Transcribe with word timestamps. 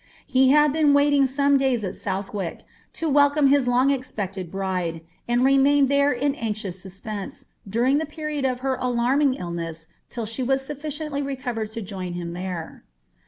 He 0.25 0.49
had 0.49 0.73
been 0.73 0.95
waiting 0.95 1.27
some 1.27 1.57
days 1.57 1.83
at 1.83 1.93
South 1.93 2.33
wirk, 2.33 2.63
to 2.93 3.07
welcome 3.07 3.45
his 3.49 3.67
long 3.67 3.91
ex 3.91 4.11
|iec 4.11 4.31
ted 4.31 4.49
bride, 4.49 5.01
and 5.27 5.41
ren^ained 5.41 5.89
there 5.89 6.11
in 6.11 6.33
anxious 6.33 6.81
suspense, 6.81 7.45
during 7.69 7.99
the 7.99 8.07
Eeriod 8.07 8.51
of 8.51 8.61
her 8.61 8.77
alarming 8.81 9.35
illness, 9.35 9.85
till 10.09 10.25
she 10.25 10.41
was 10.41 10.65
su:ririently 10.65 11.23
recovered 11.23 11.69
to 11.73 11.83
join 11.83 12.15
im 12.19 12.33
there. 12.33 12.83